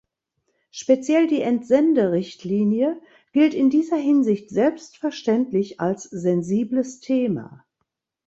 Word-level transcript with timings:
Speziell 0.71 1.27
die 1.27 1.43
Entsenderichtlinie 1.43 2.99
gilt 3.33 3.53
in 3.53 3.69
dieser 3.69 3.97
Hinsicht 3.97 4.49
selbstverständlich 4.49 5.79
als 5.79 6.05
sensibles 6.05 7.01
Thema. 7.01 7.63